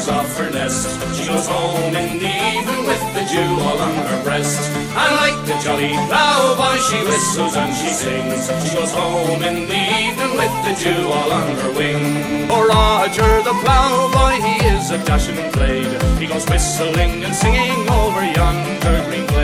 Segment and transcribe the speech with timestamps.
[0.00, 0.88] rises off her nest.
[1.14, 4.70] She goes home in the evening with the dew all on her breast.
[4.70, 8.46] And like the jolly ploughboy, she whistles and she sings.
[8.64, 12.50] She goes home in the evening with the dew all on her wing.
[12.50, 16.02] Oh, Roger the ploughboy, he is a dashing blade.
[16.18, 19.39] He goes whistling and singing over yonder green glade.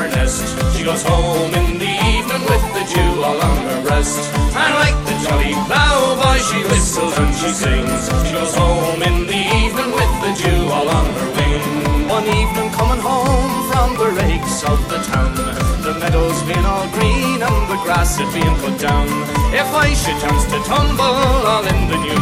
[0.00, 0.44] Her nest.
[0.74, 4.20] She goes home in the evening with the dew all on her breast.
[4.56, 8.02] And like the jolly ploughboy, she whistles and she sings.
[8.24, 12.08] She goes home in the evening with the dew all on her wing.
[12.08, 15.36] One evening coming home from the rakes of the town,
[15.84, 19.06] the meadows being all green and the grass it being put down.
[19.52, 21.16] If I should chance to tumble
[21.52, 22.16] all in the new